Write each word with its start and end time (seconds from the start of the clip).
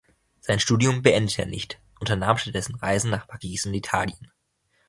Sein 0.39 0.59
Studium 0.59 1.03
beendete 1.03 1.43
er 1.43 1.47
nicht, 1.47 1.79
unternahm 1.99 2.35
stattdessen 2.39 2.73
Reisen 2.73 3.11
nach 3.11 3.27
Paris 3.27 3.67
und 3.67 3.75
Italien. 3.75 4.31